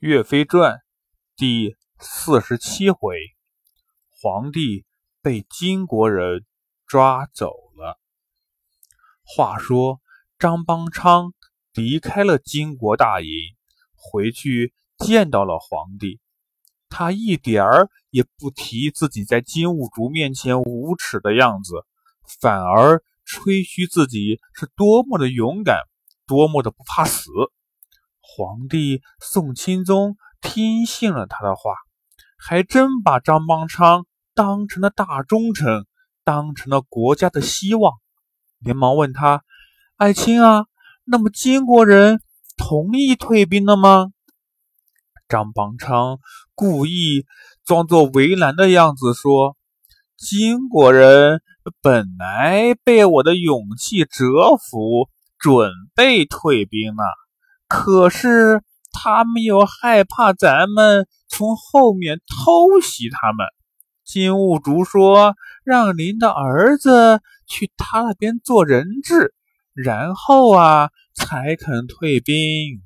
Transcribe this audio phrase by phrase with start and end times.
[0.00, 0.78] 岳飞传
[1.36, 3.18] 第四十七回，
[4.08, 4.86] 皇帝
[5.20, 6.46] 被金国人
[6.86, 8.00] 抓走了。
[9.22, 10.00] 话说
[10.38, 11.34] 张邦昌
[11.74, 13.28] 离开了金国大营，
[13.94, 16.18] 回去见到了皇帝，
[16.88, 21.84] 他一点儿也不提自己在金兀术面前无耻的样子，
[22.40, 25.80] 反而吹嘘自己是多么的勇敢，
[26.26, 27.28] 多么的不怕死。
[28.36, 31.74] 皇帝宋钦宗听信了他的话，
[32.38, 35.84] 还真把张邦昌当成了大忠臣，
[36.22, 37.94] 当成了国家的希望，
[38.60, 39.42] 连忙问他
[39.98, 40.66] ：“爱卿啊，
[41.04, 42.22] 那么金国人
[42.56, 44.06] 同意退兵了吗？”
[45.28, 46.18] 张邦昌
[46.54, 47.26] 故意
[47.64, 49.56] 装作为难的样子说
[50.16, 51.42] ：“金国人
[51.82, 57.04] 本来被我的勇气折服，准备退兵了。”
[57.70, 63.46] 可是他们又害怕咱们从后面偷袭他们。
[64.04, 69.32] 金兀术说：“让您的儿子去他那边做人质，
[69.72, 72.82] 然后啊，才肯退兵。”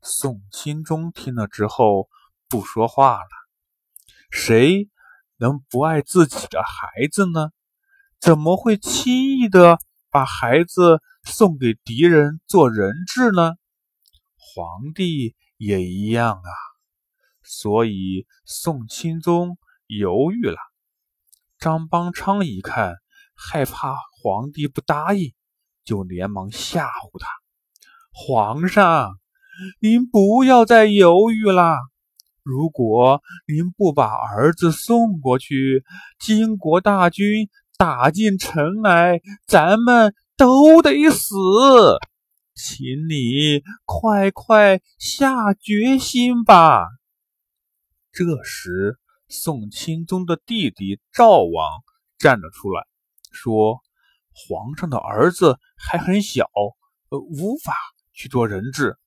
[0.00, 2.08] 宋钦宗听了之后
[2.48, 3.28] 不说话了。
[4.30, 4.88] 谁
[5.36, 7.50] 能不爱自己的孩子呢？
[8.18, 9.78] 怎么会轻易的
[10.10, 13.56] 把孩子送给敌人做人质呢？
[14.52, 16.50] 皇帝也一样啊，
[17.42, 20.56] 所以宋钦宗犹豫了。
[21.58, 22.96] 张邦昌一看，
[23.34, 25.32] 害怕皇帝不答应，
[25.84, 27.28] 就连忙吓唬他
[28.12, 29.18] ：“皇上，
[29.78, 31.76] 您不要再犹豫了。
[32.42, 35.84] 如果您不把儿子送过去，
[36.18, 41.34] 金国大军打进城来，咱们都得死。”
[42.62, 46.86] 请你快快下决心吧。
[48.12, 51.82] 这时，宋钦宗的弟弟赵王
[52.18, 52.86] 站了出来，
[53.32, 53.80] 说
[54.34, 56.50] ：“皇上的儿子还很小，
[57.08, 57.74] 呃，无法
[58.12, 58.98] 去做人质，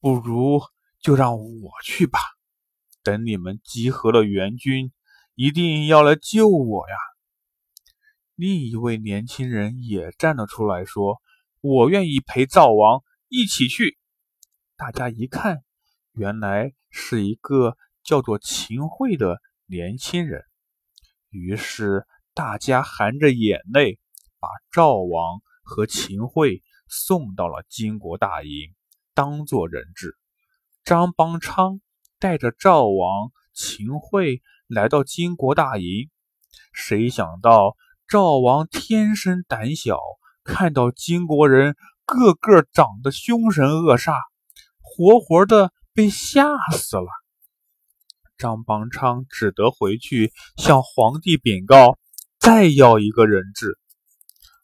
[0.00, 0.62] 不如
[0.98, 2.20] 就让我去吧。
[3.02, 4.92] 等你们集合了援军，
[5.34, 6.96] 一定要来救我呀。”
[8.34, 11.20] 另一位年轻人也站了出来，说。
[11.62, 13.96] 我愿意陪赵王一起去。
[14.76, 15.62] 大家一看，
[16.10, 20.42] 原来是一个叫做秦桧的年轻人。
[21.30, 24.00] 于是大家含着眼泪，
[24.40, 28.74] 把赵王和秦桧送到了金国大营，
[29.14, 30.16] 当做人质。
[30.82, 31.80] 张邦昌
[32.18, 36.10] 带着赵王、秦桧来到金国大营，
[36.72, 37.76] 谁想到
[38.08, 40.00] 赵王天生胆小。
[40.44, 44.14] 看到金国人个个长得凶神恶煞，
[44.80, 47.06] 活活的被吓死了。
[48.36, 51.96] 张邦昌只得回去向皇帝禀告，
[52.40, 53.78] 再要一个人质。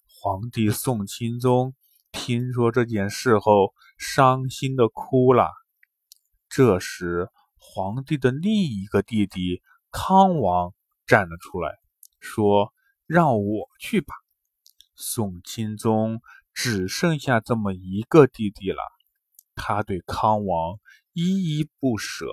[0.07, 1.75] 皇帝宋钦宗
[2.11, 5.49] 听说这件事后，伤心的哭了。
[6.49, 9.63] 这时，皇帝的另一个弟弟
[9.93, 10.75] 康王
[11.07, 11.71] 站了出来，
[12.19, 12.73] 说
[13.07, 14.15] ：“让我去吧。”
[15.01, 16.23] 宋钦宗
[16.53, 18.83] 只剩下这么一个弟弟了，
[19.55, 20.81] 他对康王
[21.13, 22.27] 依依不舍，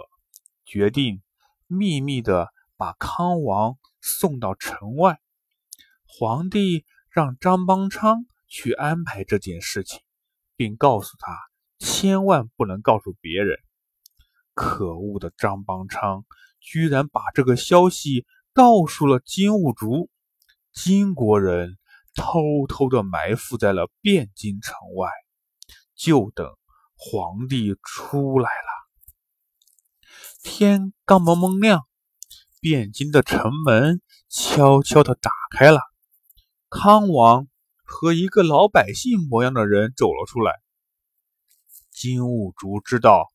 [0.65, 1.21] 决定
[1.67, 5.19] 秘密的把康王送到城外。
[6.07, 10.01] 皇帝让张邦昌去安排这件事情，
[10.55, 11.37] 并告诉他
[11.77, 13.59] 千万不能告诉别人。
[14.55, 16.25] 可恶的张邦昌
[16.59, 20.09] 居然把这个消息告诉了金兀术，
[20.73, 21.77] 金国人。
[22.15, 25.09] 偷偷的埋伏在了汴京城外，
[25.95, 26.47] 就等
[26.95, 28.67] 皇帝出来了。
[30.41, 31.85] 天刚蒙蒙亮，
[32.61, 35.81] 汴京的城门悄悄的打开了。
[36.69, 37.47] 康王
[37.83, 40.53] 和一个老百姓模样的人走了出来。
[41.91, 43.31] 金兀术知道，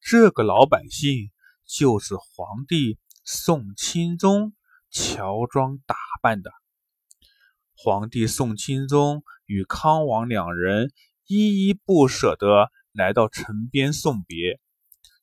[0.00, 1.30] 这个老百姓
[1.66, 4.54] 就是皇帝宋钦宗
[4.90, 6.50] 乔装打扮的。
[7.84, 10.92] 皇帝宋钦宗与康王两人
[11.26, 14.60] 依依不舍地来到城边送别。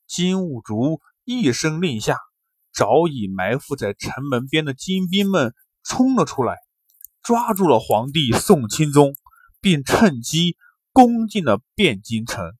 [0.05, 2.17] 金兀术一声令下，
[2.73, 5.53] 早已埋伏在城门边的金兵们
[5.83, 6.57] 冲了出来，
[7.23, 9.15] 抓住了皇帝宋钦宗，
[9.61, 10.57] 并趁机
[10.91, 12.51] 攻进了汴京城。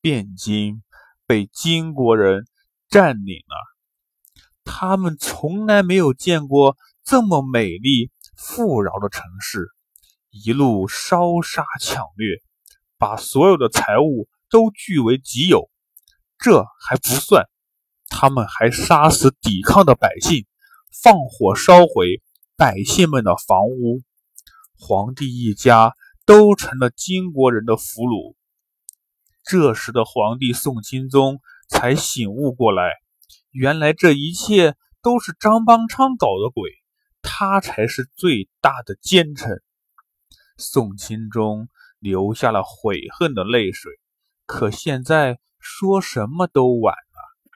[0.00, 0.82] 汴京
[1.26, 2.46] 被金国人
[2.88, 8.10] 占领了，他们从来没有见过这么美丽。
[8.36, 9.70] 富饶的城市，
[10.30, 12.42] 一路烧杀抢掠，
[12.98, 15.70] 把所有的财物都据为己有。
[16.38, 17.48] 这还不算，
[18.08, 20.46] 他们还杀死抵抗的百姓，
[21.02, 22.22] 放火烧毁
[22.56, 24.02] 百姓们的房屋，
[24.78, 25.94] 皇帝一家
[26.26, 28.34] 都成了金国人的俘虏。
[29.44, 32.90] 这时的皇帝宋钦宗才醒悟过来，
[33.50, 36.70] 原来这一切都是张邦昌搞的鬼，
[37.38, 39.62] 他才是最大的奸臣。
[40.56, 41.68] 宋钦宗
[41.98, 43.92] 流下了悔恨的泪水，
[44.46, 47.50] 可现在说什么都晚了。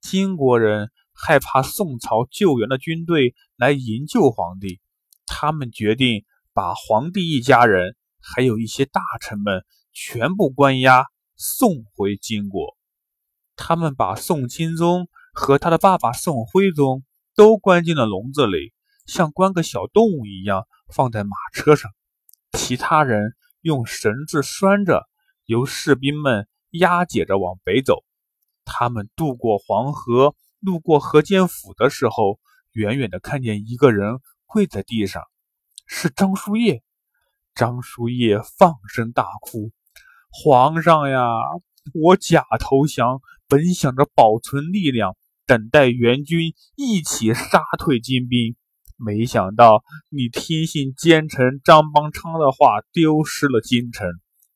[0.00, 4.80] 金国人害怕宋朝救援的军队来营救皇帝，
[5.26, 6.24] 他们决定
[6.54, 11.04] 把皇帝一家人还有一些大臣们全部关押。
[11.36, 12.78] 送回金国，
[13.54, 17.04] 他们把宋钦宗和他的爸爸宋徽宗
[17.34, 18.72] 都关进了笼子里，
[19.06, 21.90] 像关个小动物一样放在马车上。
[22.52, 25.08] 其他人用绳子拴着，
[25.44, 28.04] 由士兵们押解着往北走。
[28.64, 32.40] 他们渡过黄河，路过河间府的时候，
[32.72, 35.22] 远远的看见一个人跪在地上，
[35.86, 36.82] 是张叔夜。
[37.54, 39.70] 张叔夜放声大哭。
[40.30, 41.20] 皇上呀，
[41.94, 45.16] 我假投降，本想着保存力量，
[45.46, 48.56] 等待援军一起杀退金兵，
[48.96, 54.08] 没想到你听信奸臣张邦昌的话，丢失了京城。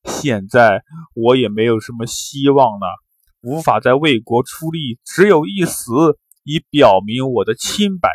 [0.05, 0.83] 现在
[1.15, 2.87] 我也没有什么希望了，
[3.43, 8.09] 无法在为国出力，只有一死，以表明我的清白。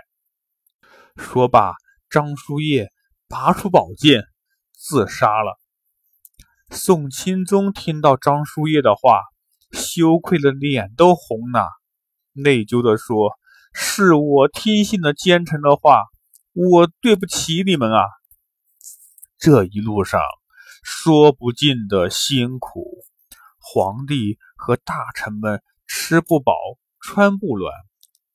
[1.16, 1.74] 说罢，
[2.10, 2.92] 张叔夜
[3.30, 4.24] 拔出宝剑，
[4.74, 5.60] 自杀了。
[6.71, 9.21] 宋钦宗听到张叔夜的话，
[9.71, 11.69] 羞愧的脸都红了，
[12.33, 13.31] 内疚地说
[13.71, 16.01] ：“是我听信了奸臣的话，
[16.56, 18.00] 我对不起你们啊！”
[19.38, 20.22] 这一路上
[20.81, 23.04] 说不尽的辛苦，
[23.60, 26.54] 皇帝和大臣们吃不饱
[27.02, 27.72] 穿不暖，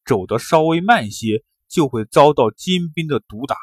[0.04, 3.56] 走得稍微慢些就会遭到金兵的毒打。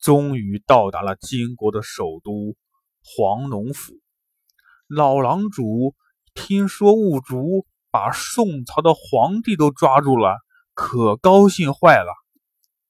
[0.00, 2.56] 终于到达了金国的首都。
[3.06, 3.92] 黄龙府
[4.86, 5.94] 老狼主
[6.32, 10.38] 听说兀竹把宋朝的皇帝都抓住了，
[10.72, 12.23] 可高兴坏了。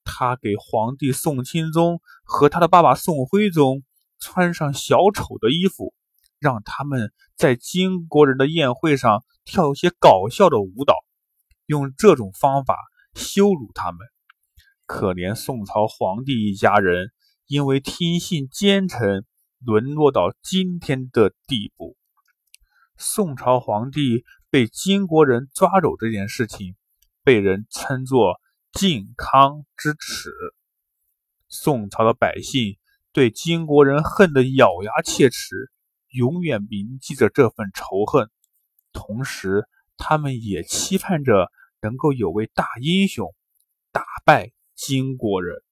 [0.04, 3.82] 他给皇帝宋钦宗和他的爸爸宋徽宗
[4.18, 5.94] 穿上小丑的衣服，
[6.38, 10.94] 让他们在金国人的宴会上跳一些搞笑的舞蹈，
[11.66, 12.76] 用这种方法
[13.14, 13.98] 羞辱他们。
[14.86, 17.10] 可怜宋朝皇帝一家人，
[17.46, 19.24] 因为听信奸臣。
[19.66, 21.96] 沦落到今天的地步。
[22.98, 26.76] 宋朝皇帝被金国人抓走这件事情，
[27.22, 28.34] 被人称作
[28.74, 30.30] “靖康之耻”。
[31.48, 32.76] 宋朝的百姓
[33.12, 35.70] 对金国人恨得咬牙切齿，
[36.08, 38.28] 永远铭记着这份仇恨。
[38.92, 43.32] 同时，他们也期盼着能够有位大英雄
[43.92, 45.62] 打败金国人。